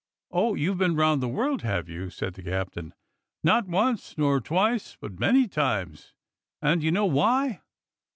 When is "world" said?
1.27-1.61